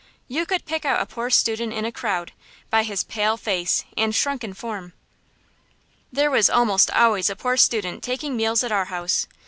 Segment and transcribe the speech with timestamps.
[0.27, 2.31] You could pick out a poor student in a crowd,
[2.71, 4.93] by his pale face and shrunken form.
[6.11, 9.27] There was almost always a poor student taking meals at our house.